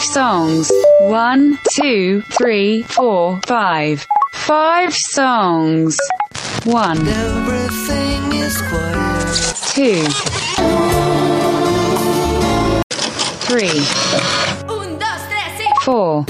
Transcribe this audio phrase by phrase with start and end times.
[0.00, 0.72] Five songs.
[1.02, 4.06] One, two, three, four, five.
[4.32, 5.94] Five songs.
[6.64, 9.28] One, Everything is quiet.
[9.76, 10.02] two,
[13.44, 13.84] three,
[14.72, 16.24] Un, dos, tres, four,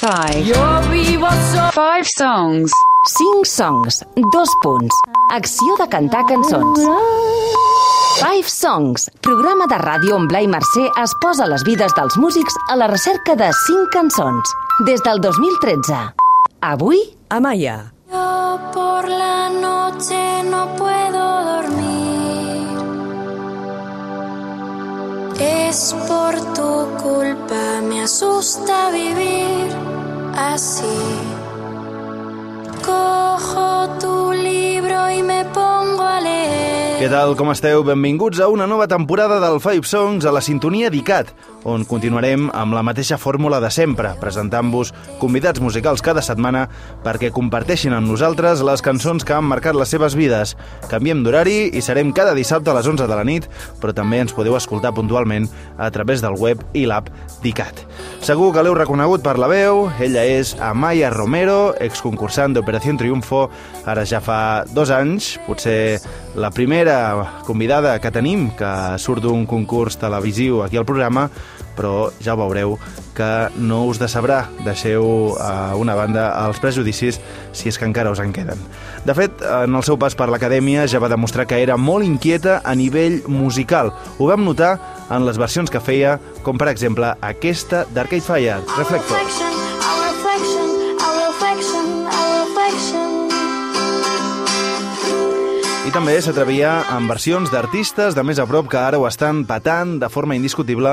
[0.00, 0.44] five.
[0.44, 1.70] Yo.
[1.70, 2.72] Five songs.
[3.06, 4.94] 5 songs, dos punts.
[5.30, 6.80] Acció de cantar cançons.
[8.20, 12.76] Five Songs, programa de ràdio on Blai Mercè es posa les vides dels músics a
[12.76, 14.52] la recerca de 5 cançons.
[14.84, 16.02] Des del 2013.
[16.60, 17.00] Avui,
[17.32, 17.78] Amaya.
[18.12, 20.20] Yo por la noche
[20.50, 22.76] no puedo dormir.
[25.40, 29.72] Es por tu culpa, me asusta vivir
[30.36, 31.39] así.
[37.00, 37.80] Què tal, com esteu?
[37.80, 41.30] Benvinguts a una nova temporada del Five Songs a la sintonia d'ICAT,
[41.64, 46.66] on continuarem amb la mateixa fórmula de sempre, presentant-vos convidats musicals cada setmana
[47.00, 50.52] perquè comparteixin amb nosaltres les cançons que han marcat les seves vides.
[50.92, 53.48] Canviem d'horari i serem cada dissabte a les 11 de la nit,
[53.80, 55.48] però també ens podeu escoltar puntualment
[55.80, 57.08] a través del web i l'app
[57.40, 57.80] d'ICAT.
[58.28, 63.46] Segur que l'heu reconegut per la veu, ella és Amaya Romero, exconcursant d'Operació Triunfo,
[63.88, 65.96] ara ja fa dos anys, potser
[66.34, 71.28] la primera convidada que tenim que surt d'un concurs televisiu aquí al programa,
[71.76, 72.76] però ja veureu
[73.16, 74.44] que no us decebrà.
[74.64, 77.20] Deixeu a una banda els prejudicis
[77.52, 78.60] si és que encara us en queden.
[79.04, 82.60] De fet, en el seu pas per l'acadèmia ja va demostrar que era molt inquieta
[82.64, 83.94] a nivell musical.
[84.18, 84.76] Ho vam notar
[85.10, 89.16] en les versions que feia, com per exemple aquesta d'Arcade Fire, Reflector.
[89.18, 89.49] Reflection,
[95.90, 99.96] I també s'atrevia amb versions d'artistes de més a prop que ara ho estan patant
[99.98, 100.92] de forma indiscutible,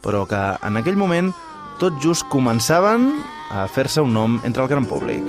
[0.00, 1.28] però que en aquell moment
[1.76, 3.10] tot just començaven
[3.52, 5.20] a fer-se un nom entre el gran públic.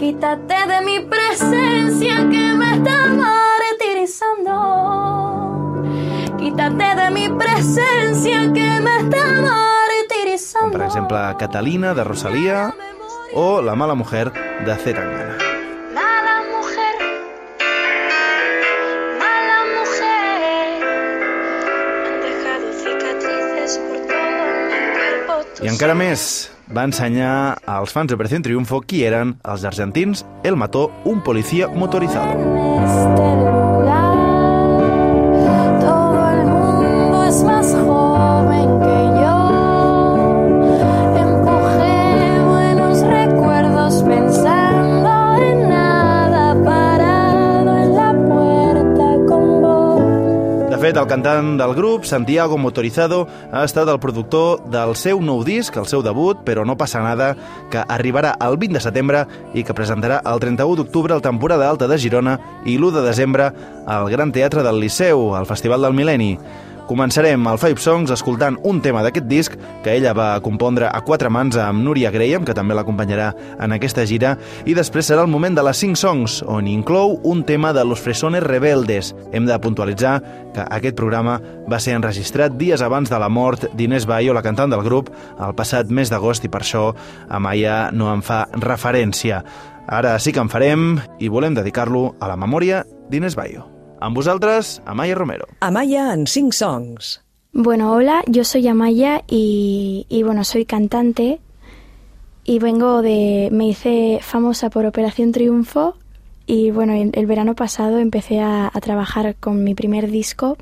[0.00, 4.56] Quítate de mi presencia que me está martirizando.
[6.38, 10.72] Quítate de mi presencia que me está Com martirizando.
[10.72, 12.74] per exemple Catalina, de Rosalia,
[13.34, 14.32] o La mala mujer,
[14.64, 15.43] de Zetangana.
[25.64, 30.90] I encara més, va ensenyar als fans d'Operació Triunfo qui eren els argentins El mató
[31.08, 33.33] un policía motorizado.
[51.04, 55.88] El cantant del grup, Santiago Motorizado, ha estat el productor del seu nou disc, el
[55.90, 57.34] seu debut, però no passa nada,
[57.68, 61.90] que arribarà el 20 de setembre i que presentarà el 31 d'octubre al Temporada Alta
[61.90, 63.50] de Girona i l'1 de desembre
[63.84, 66.38] al Gran Teatre del Liceu, al Festival del Mil·lenni.
[66.84, 71.30] Començarem el Five Songs escoltant un tema d'aquest disc que ella va compondre a quatre
[71.32, 73.30] mans amb Núria Graham, que també l'acompanyarà
[73.64, 74.34] en aquesta gira,
[74.68, 78.04] i després serà el moment de les 5 songs, on inclou un tema de Los
[78.04, 79.14] Fresones Rebeldes.
[79.32, 80.18] Hem de puntualitzar
[80.52, 84.76] que aquest programa va ser enregistrat dies abans de la mort d'Inés Bayo, la cantant
[84.76, 85.08] del grup,
[85.40, 86.90] el passat mes d'agost, i per això
[87.32, 89.40] Amaya no en fa referència.
[89.88, 93.73] Ara sí que en farem i volem dedicar-lo a la memòria d'Inés Bayo.
[94.00, 95.46] Amb vosaltres, Amaya Romero.
[95.60, 97.22] Amaya en 5 songs.
[97.52, 101.40] Bueno, hola, yo soy Amaya y, y, bueno, soy cantante
[102.44, 105.96] y vengo de, me hice famosa por Operación Triunfo
[106.46, 110.58] y bueno, el, el verano pasado empecé a, a trabajar con mi primer disco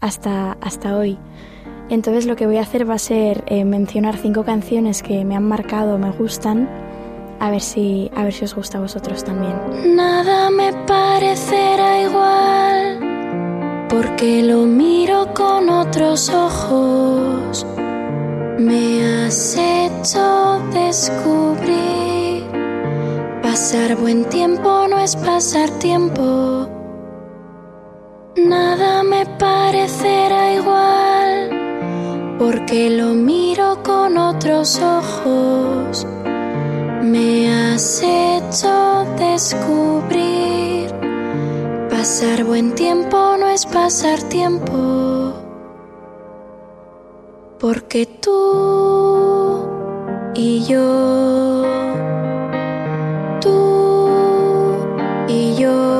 [0.00, 1.18] hasta, hasta hoy.
[1.90, 5.36] Entonces lo que voy a hacer va a ser eh, mencionar cinco canciones que me
[5.36, 6.68] han marcado, me gustan,
[7.40, 9.56] a ver si, a ver si os gusta a vosotros también.
[9.96, 17.66] Nada me parecerá igual porque lo miro con otros ojos.
[18.58, 22.44] Me has hecho descubrir
[23.42, 26.68] pasar buen tiempo no es pasar tiempo.
[28.36, 36.06] Nada me parecerá igual porque lo miro con otros ojos.
[37.02, 40.90] Me has hecho descubrir
[41.88, 45.32] pasar buen tiempo no es pasar tiempo.
[47.58, 49.66] Porque tú
[50.34, 51.62] y yo,
[53.40, 54.76] tú
[55.28, 55.99] y yo,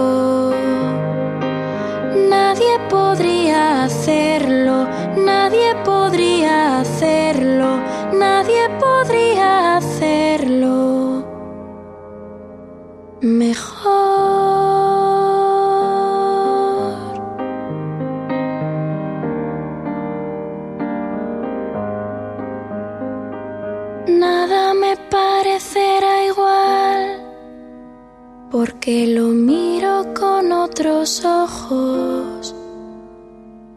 [28.90, 32.52] que lo miro con otros ojos.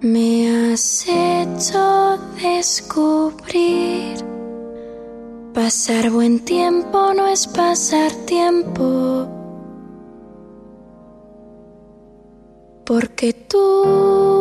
[0.01, 4.17] Me has hecho descubrir.
[5.53, 9.27] Pasar buen tiempo no es pasar tiempo.
[12.83, 14.32] Porque tú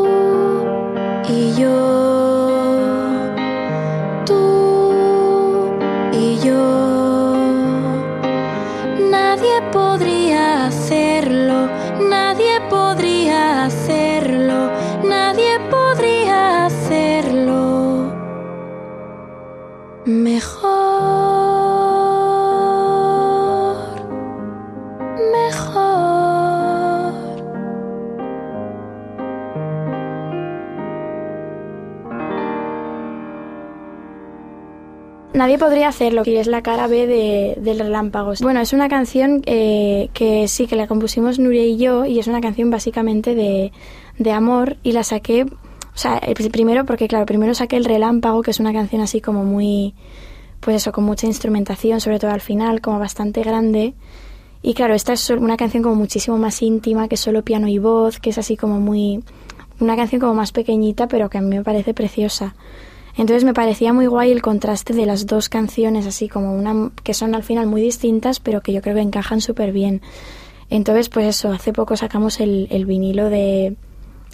[35.42, 38.40] Nadie podría hacerlo, y es la cara B de, del Relámpagos.
[38.42, 42.28] Bueno, es una canción eh, que sí, que la compusimos Nuria y yo, y es
[42.28, 43.72] una canción básicamente de,
[44.18, 48.40] de amor, y la saqué, o sea, eh, primero porque, claro, primero saqué El Relámpago,
[48.42, 49.94] que es una canción así como muy,
[50.60, 53.94] pues eso, con mucha instrumentación, sobre todo al final, como bastante grande.
[54.62, 58.20] Y claro, esta es una canción como muchísimo más íntima, que solo piano y voz,
[58.20, 59.24] que es así como muy...
[59.80, 62.54] Una canción como más pequeñita, pero que a mí me parece preciosa.
[63.16, 67.14] Entonces me parecía muy guay el contraste de las dos canciones, así como una que
[67.14, 70.00] son al final muy distintas, pero que yo creo que encajan súper bien.
[70.70, 73.76] Entonces, pues eso, hace poco sacamos el, el vinilo de,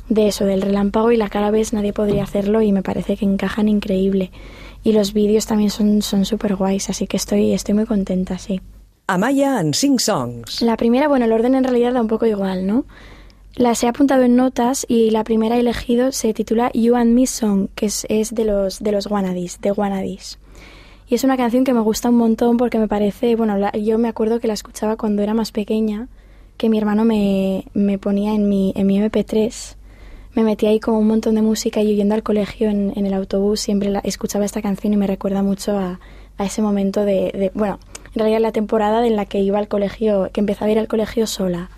[0.09, 3.25] de eso, del relámpago y la cara vez nadie podría hacerlo y me parece que
[3.25, 4.31] encajan increíble.
[4.85, 8.61] Y los vídeos también son son súper guays, así que estoy, estoy muy contenta, sí.
[9.09, 10.63] Amaya en 5 songs.
[10.63, 12.85] La primera, bueno, el orden en realidad da un poco igual, ¿no?
[13.59, 17.27] Las he apuntado en notas y la primera he elegido se titula You and Me
[17.27, 20.39] Song, que es, de los de los Wannadies, de Wannadies.
[21.09, 23.99] Y es una canción que me gusta un montón porque me parece, bueno, la- yo
[23.99, 26.07] me acuerdo que la escuchaba cuando era más pequeña,
[26.57, 29.75] que mi hermano me, me ponía en mi, en mi MP3.
[30.35, 33.15] Me metía ahí como un montón de música y yendo al colegio en, en el
[33.15, 35.99] autobús siempre la, escuchaba esta canción y me recuerda mucho a,
[36.37, 37.81] a ese momento de, de, bueno,
[38.15, 40.87] en realidad la temporada en la que iba al colegio, que empezaba a ir al
[40.87, 41.71] colegio sola.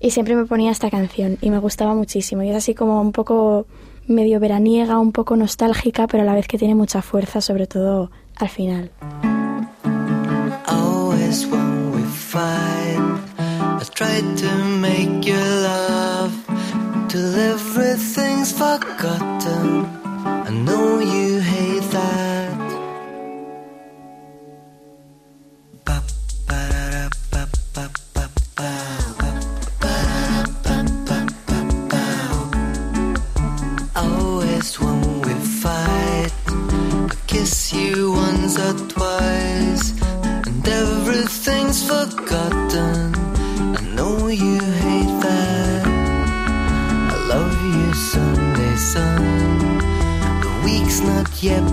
[0.00, 2.42] Y siempre me ponía esta canción y me gustaba muchísimo.
[2.42, 3.66] Y es así como un poco
[4.06, 8.10] medio veraniega, un poco nostálgica, pero a la vez que tiene mucha fuerza, sobre todo
[8.36, 8.90] al final.
[37.48, 39.94] I kiss you once or twice,
[40.46, 43.14] and everything's forgotten.
[43.74, 45.86] I know you hate that.
[47.14, 49.78] I love you, Sunday sun.
[50.42, 51.64] The week's not yet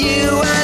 [0.00, 0.57] you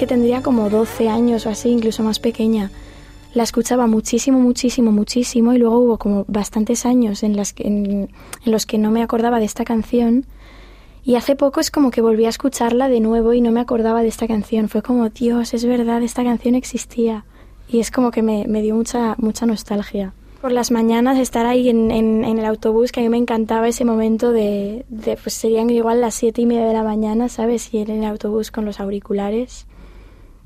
[0.00, 2.70] que- tendría como 12 años o así, incluso más pequeña.
[3.34, 8.08] La escuchaba muchísimo, muchísimo, muchísimo y luego hubo como bastantes años en, las que- en,
[8.44, 10.24] en los que no me acordaba de esta canción.
[11.04, 14.02] Y hace poco es como que volví a escucharla de nuevo y no me acordaba
[14.02, 14.68] de esta canción.
[14.68, 17.24] Fue como, Dios, es verdad, esta canción existía.
[17.68, 20.12] Y es como que me, me dio mucha, mucha nostalgia.
[20.42, 23.68] Por las mañanas estar ahí en, en- en el autobús, que a mí me encantaba
[23.68, 27.72] ese momento de, de, pues serían igual las siete y media de la mañana, ¿sabes?
[27.72, 29.66] Y en el autobús con los auriculares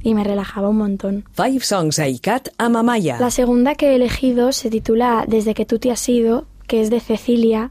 [0.05, 1.25] y me relajaba un montón.
[1.33, 3.19] Five Songs a ICAT amb Amaya.
[3.19, 6.91] La segunda que he elegido se titula Desde que tú te has ido, que es
[6.91, 7.71] de Cecilia.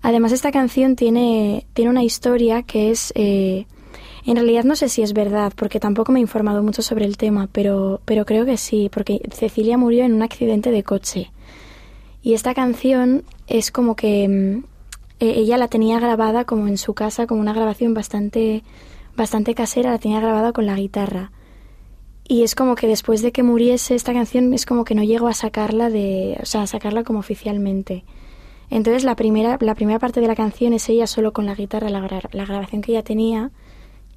[0.00, 3.12] Además, esta canción tiene, tiene una historia que es...
[3.16, 3.66] eh,
[4.24, 7.16] en realidad no sé si es verdad, porque tampoco me he informado mucho sobre el
[7.16, 11.30] tema, pero, pero creo que sí, porque Cecilia murió en un accidente de coche.
[12.22, 14.64] Y esta canción es como que mm,
[15.20, 18.64] eh, ella la tenía grabada como en su casa, como una grabación bastante,
[19.16, 21.30] bastante casera, la tenía grabada con la guitarra.
[22.28, 25.28] Y es como que después de que muriese esta canción es como que no llegó
[25.28, 28.04] a sacarla de, o sea, a sacarla como oficialmente.
[28.68, 31.88] Entonces la primera, la primera parte de la canción es ella solo con la guitarra,
[31.88, 33.52] la, gra- la grabación que ella tenía,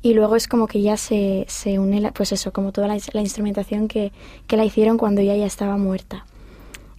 [0.02, 2.98] y luego es como que ya se, se une, la- pues eso, como toda la,
[3.14, 4.12] la instrumentación que,
[4.48, 6.26] que la hicieron cuando ella ya estaba muerta.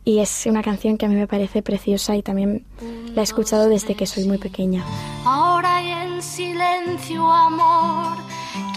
[0.04, 2.64] Y es una canción que a mí me parece preciosa y también
[3.14, 4.84] la he escuchado desde que soy muy pequeña.
[5.24, 8.16] Ahora y en silencio, amor,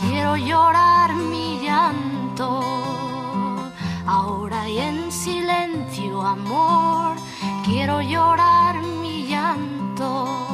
[0.10, 2.23] quiero llorar mi llanto.
[4.06, 7.16] Ahora y en silencio, amor,
[7.64, 10.53] quiero llorar mi llanto.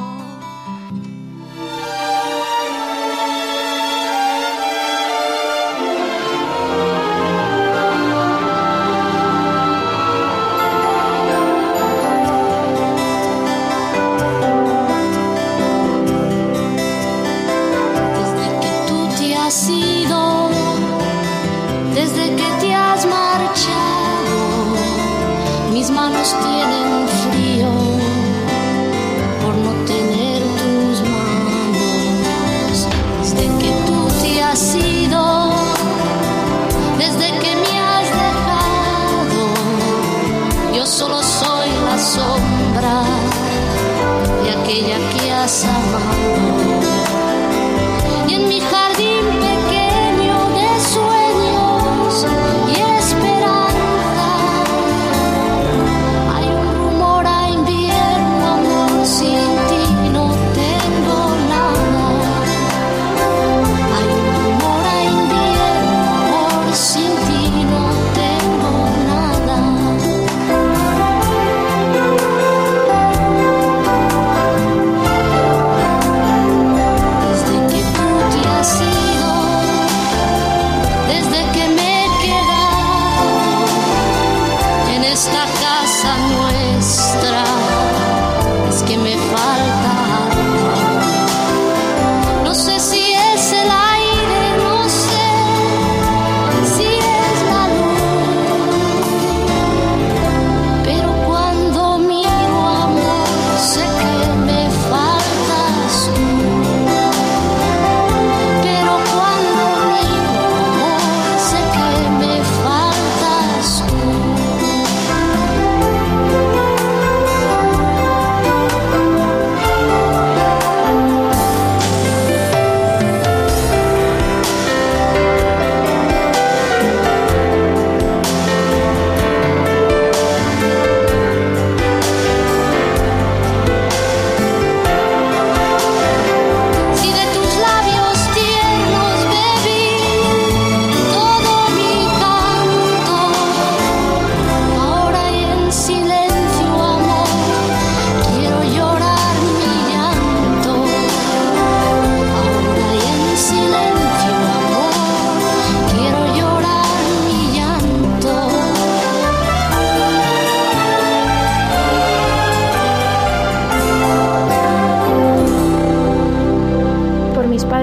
[45.50, 45.78] Que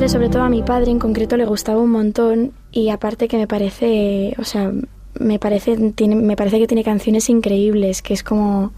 [0.07, 3.47] Sobre todo a mi padre en concreto, le gustaba un montón y aparte que me
[3.47, 4.73] parece, o sea,
[5.19, 8.73] me parece, tiene, me parece que tiene canciones increíbles, que es como,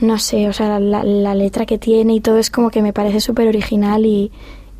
[0.00, 2.92] no sé, o sea, la, la letra que tiene y todo es como que me
[2.92, 4.30] parece súper original y,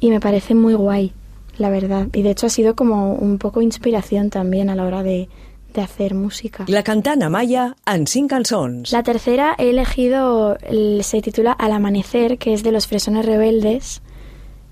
[0.01, 1.13] y me parece muy guay,
[1.59, 2.09] la verdad.
[2.13, 5.29] Y de hecho ha sido como un poco inspiración también a la hora de,
[5.75, 6.65] de hacer música.
[6.69, 8.91] La cantant Amaya en cinc cançons.
[8.93, 14.03] La tercera he elegido, el- se titula Al amanecer, que es de los Fresones Rebeldes.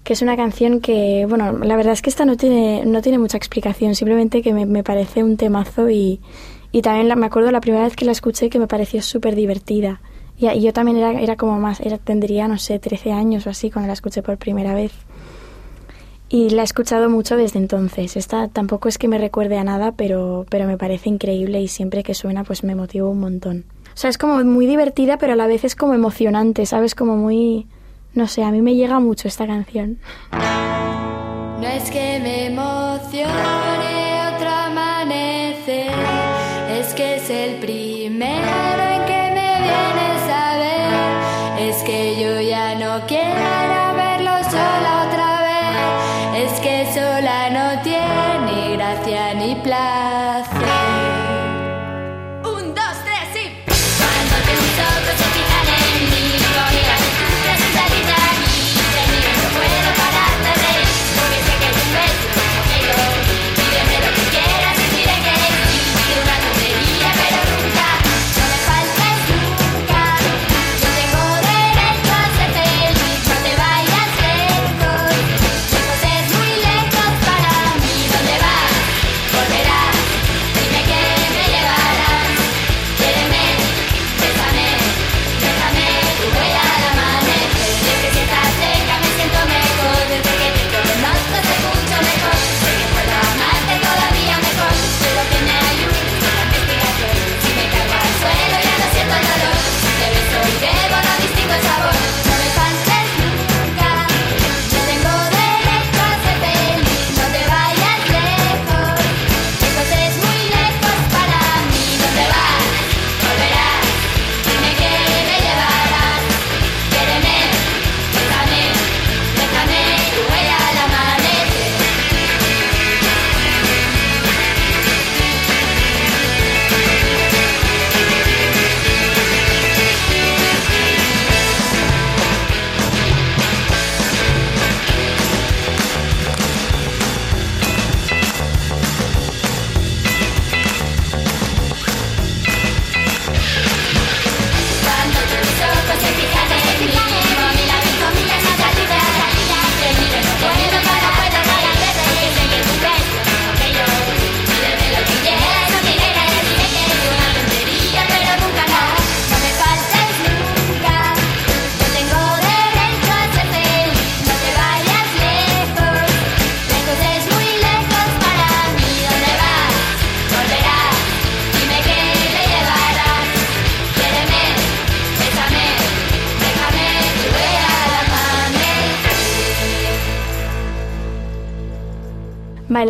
[0.06, 3.18] Que es una canción que, bueno, la verdad es que esta no tiene, no tiene
[3.18, 6.20] mucha explicación, simplemente que me, me parece un temazo y,
[6.70, 10.00] y también me acuerdo la primera vez que la escuché que me pareció súper divertida.
[10.38, 13.50] Y, y yo también era, era como más, era, tendría, no sé, 13 años o
[13.50, 14.92] así cuando la escuché por primera vez.
[16.28, 18.16] Y la he escuchado mucho desde entonces.
[18.16, 22.04] Esta tampoco es que me recuerde a nada, pero, pero me parece increíble y siempre
[22.04, 23.64] que suena pues me motiva un montón.
[23.92, 26.94] O sea, es como muy divertida, pero a la vez es como emocionante, ¿sabes?
[26.94, 27.66] Como muy...
[28.16, 29.98] No sé, a mí me llega mucho esta canción.
[30.32, 33.65] No es que me emocione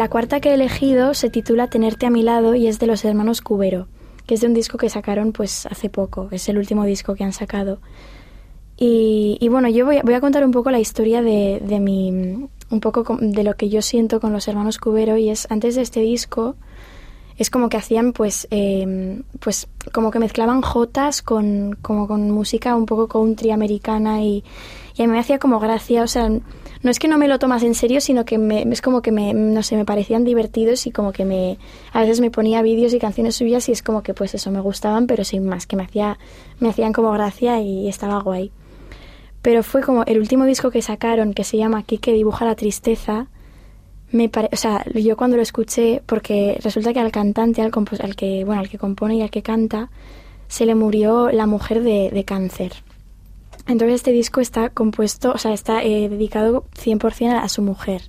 [0.07, 3.05] la cuarta que he elegido se titula Tenerte a mi lado y es de los
[3.05, 3.89] hermanos Cubero,
[4.25, 7.25] que es de un disco que sacaron pues hace poco, es el último disco que
[7.25, 7.81] han sacado.
[8.77, 12.11] Y, bueno, yo voy, a- contar un poco la historia de, mi,
[12.71, 15.83] un poco de lo que yo siento con los hermanos Cubero y es antes de
[15.83, 16.55] este disco
[17.37, 22.77] es como que hacían pues eh, pues como que mezclaban jotas con como con música
[22.77, 24.43] un poco country americana y,
[24.97, 26.31] y a mí me hacía como gracia o sea
[26.87, 29.13] no es que no me lo tomas en serio sino que me, es como que
[29.13, 31.59] me no sé me parecían divertidos y como que me
[31.93, 34.61] a veces me ponía vídeos y canciones suyas y es como que pues eso me
[34.61, 36.19] gustaban pero sin más que me hacía
[36.67, 38.51] hacían como gracia y estaba guay
[39.43, 42.55] pero fue como el último disco que sacaron que se llama Aquí que dibuja la
[42.57, 43.27] tristeza
[44.13, 48.01] me pare- o sea, yo cuando lo escuché, porque resulta que al cantante, al, compos-
[48.01, 49.91] al que, bueno, al que compone y al que canta,
[50.47, 52.73] se le murió la mujer de cáncer.
[53.67, 58.03] Entonces este disco está compuesto, o sea, está eh, dedicado 100% a, a su mujer.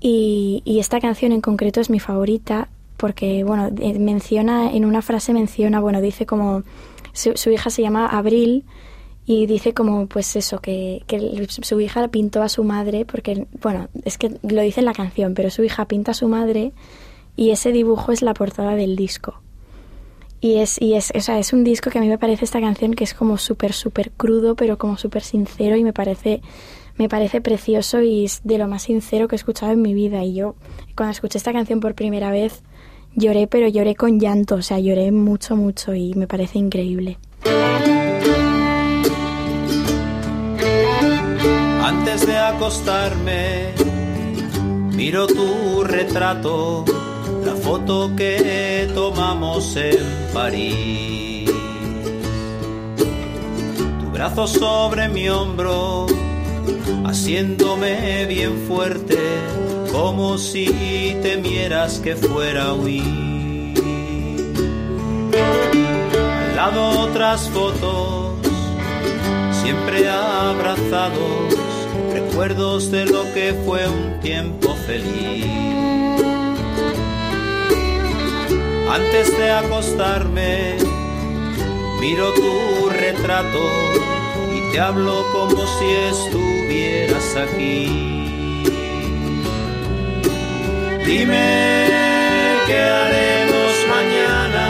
[0.00, 5.02] Y, y esta canción en concreto es mi favorita porque, bueno, eh, menciona, en una
[5.02, 6.62] frase menciona, bueno, dice como,
[7.12, 8.64] su, su hija se llama Abril
[9.26, 13.88] y dice como, pues eso, que, que su hija pintó a su madre, porque, bueno,
[14.04, 16.72] es que lo dice en la canción, pero su hija pinta a su madre
[17.36, 19.40] y ese dibujo es la portada del disco.
[20.44, 22.60] Y es, y es, o sea, es un disco que a mí me parece esta
[22.60, 26.42] canción que es como súper, súper crudo, pero como súper sincero y me parece,
[26.98, 30.22] me parece precioso y es de lo más sincero que he escuchado en mi vida.
[30.22, 30.54] Y yo,
[30.94, 32.62] cuando escuché esta canción por primera vez,
[33.14, 37.16] lloré, pero lloré con llanto, o sea, lloré mucho, mucho y me parece increíble.
[41.82, 43.72] Antes de acostarme,
[44.94, 46.84] miro tu retrato,
[47.44, 49.98] la foto que tomamos en
[50.32, 51.50] París.
[54.00, 56.06] Tu brazo sobre mi hombro,
[57.04, 59.18] haciéndome bien fuerte,
[59.92, 63.74] como si temieras que fuera a huir.
[66.50, 68.36] Al lado otras fotos,
[69.62, 71.58] siempre abrazados,
[72.12, 76.23] recuerdos de lo que fue un tiempo feliz.
[78.94, 80.76] Antes de acostarme,
[82.00, 83.58] miro tu retrato
[84.54, 88.62] y te hablo como si estuvieras aquí.
[91.04, 91.88] Dime
[92.68, 94.64] qué haremos mañana.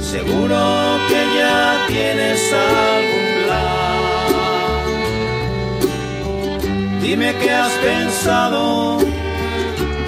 [0.00, 0.60] Seguro
[1.08, 4.12] que ya tienes algún plan.
[7.02, 9.21] Dime qué has pensado.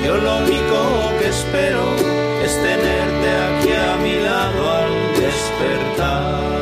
[0.04, 1.96] Yo lo único que espero
[2.44, 6.53] es tenerte aquí a mi lado al despertar.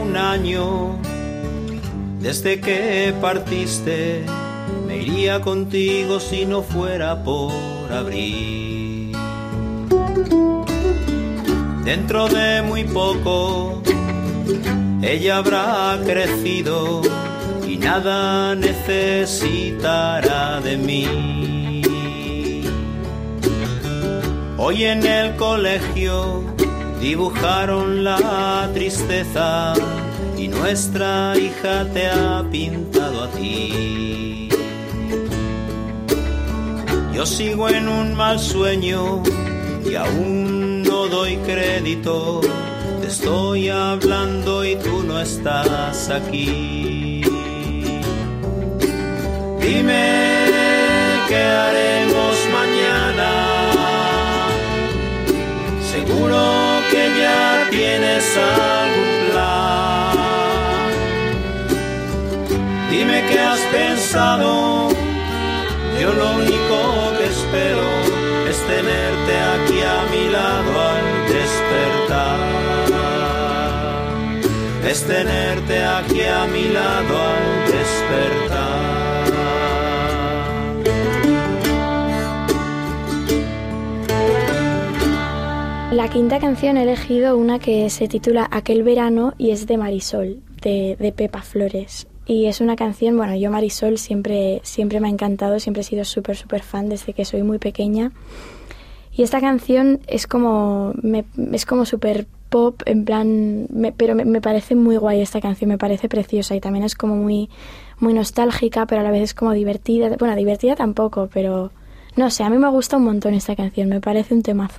[0.00, 0.96] Un año
[2.20, 4.24] desde que partiste,
[4.86, 7.52] me iría contigo si no fuera por
[7.92, 9.16] abril.
[11.84, 13.82] Dentro de muy poco,
[15.00, 17.02] ella habrá crecido
[17.66, 21.82] y nada necesitará de mí.
[24.58, 26.57] Hoy en el colegio
[27.00, 29.72] dibujaron la tristeza
[30.36, 34.48] y nuestra hija te ha pintado a ti.
[37.14, 39.22] Yo sigo en un mal sueño
[39.84, 42.40] y aún no doy crédito.
[43.00, 47.22] Te estoy hablando y tú no estás aquí.
[49.60, 50.44] Dime
[51.28, 53.30] qué haremos mañana.
[55.90, 56.57] Seguro
[56.90, 60.88] que ya tienes algún plan.
[62.90, 64.88] Dime qué has pensado.
[66.00, 66.76] Yo lo único
[67.18, 67.86] que espero
[68.48, 72.38] es tenerte aquí a mi lado al despertar.
[74.88, 79.07] Es tenerte aquí a mi lado al despertar.
[85.98, 90.38] La quinta canción he elegido una que se titula Aquel verano y es de Marisol,
[90.62, 92.06] de, de Pepa Flores.
[92.24, 96.04] Y es una canción, bueno, yo Marisol siempre, siempre me ha encantado, siempre he sido
[96.04, 98.12] súper, súper fan desde que soy muy pequeña.
[99.12, 104.40] Y esta canción es como, me- es como súper pop, en plan, pero me, me
[104.40, 107.50] parece muy guay esta canción, me parece preciosa y también es como muy,
[107.98, 110.10] muy nostálgica, pero a la vez es como divertida.
[110.16, 111.72] Bueno, divertida tampoco, pero
[112.14, 114.78] no sé, a mí me gusta un montón esta canción, me parece un temazo.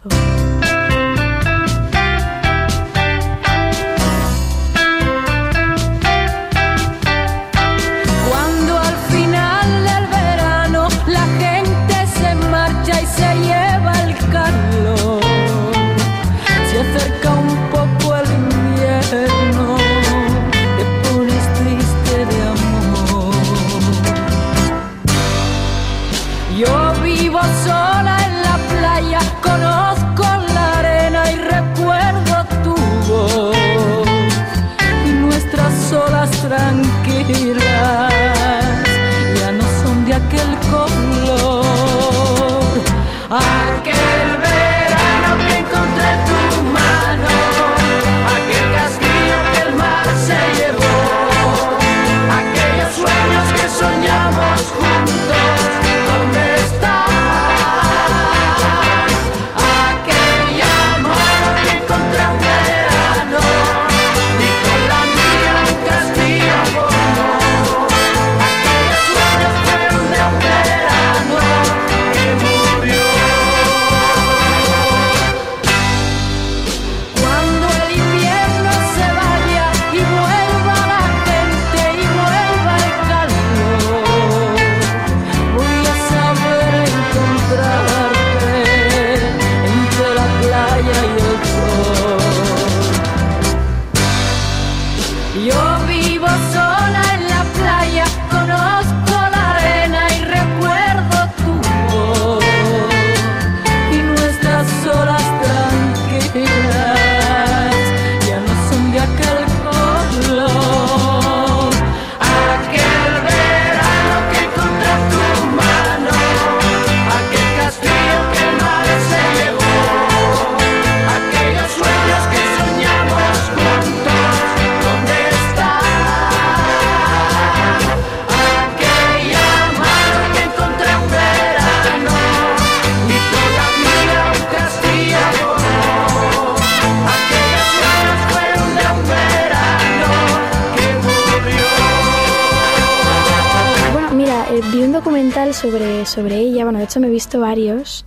[146.10, 148.06] Sobre, ella, bueno, de hecho me he visto varios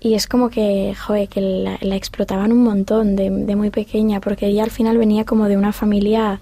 [0.00, 4.20] y es como que, joder, que la, la explotaban un montón de, de muy pequeña,
[4.20, 6.40] porque ella al final venía como de una familia,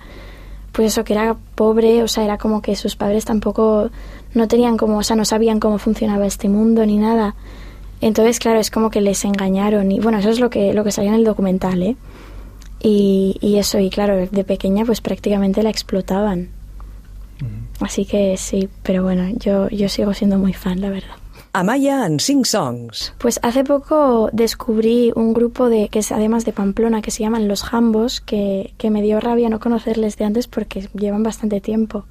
[0.72, 3.90] pues eso, que era pobre, o sea, era como que sus padres tampoco
[4.34, 7.34] no tenían como, o sea, no sabían cómo funcionaba este mundo ni nada.
[8.00, 10.92] Entonces, claro, es como que les engañaron y bueno, eso es lo que, lo que
[10.92, 11.96] salió en el documental, ¿eh?
[12.80, 16.50] Y, y eso, y claro, de pequeña pues prácticamente la explotaban.
[17.80, 21.16] Así que sí, pero bueno, yo, yo sigo siendo muy fan, la verdad.
[21.52, 23.14] Amaya en 5 songs.
[23.18, 27.46] Pues hace poco descubrí un grupo de que es además de Pamplona que se llaman
[27.46, 32.06] Los Jambos, que, que me dio rabia no conocerles de antes porque llevan bastante tiempo.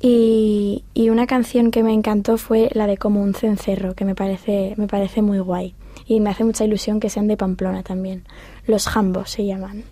[0.00, 4.14] Y, y una canción que me encantó fue la de Como un cencerro, que me
[4.14, 5.74] parece, me parece muy guay.
[6.06, 8.24] Y me hace mucha ilusión que sean de Pamplona también.
[8.66, 9.82] Los Jambos se llaman.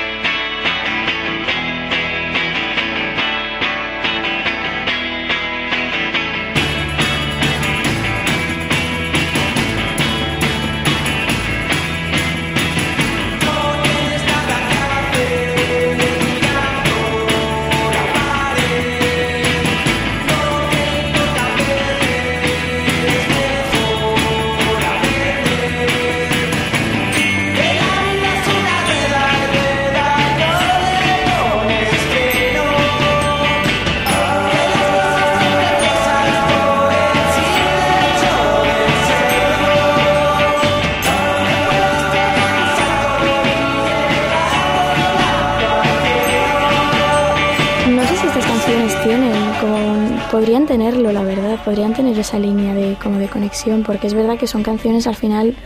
[50.69, 54.47] tenerlo, la verdad, podrían tener esa línea de como de conexión, porque es verdad que
[54.47, 55.57] son canciones al final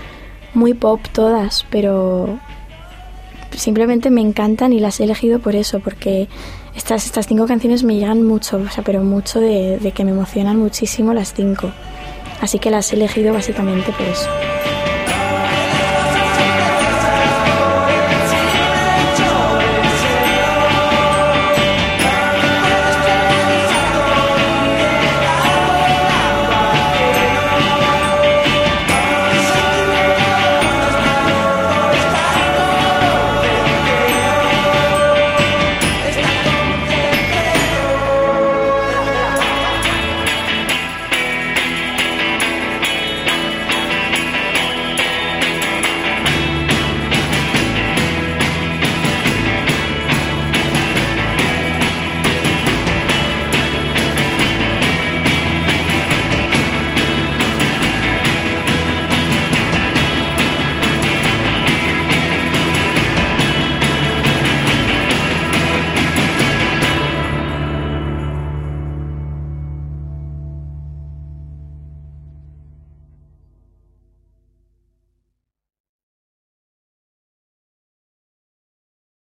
[0.54, 2.38] muy pop todas, pero
[3.54, 6.28] simplemente me encantan y las he elegido por eso, porque
[6.74, 10.12] estas, estas cinco canciones me llegan mucho, o sea, pero mucho de, de que me
[10.12, 11.70] emocionan muchísimo las cinco.
[12.40, 14.28] Así que las he elegido básicamente por eso.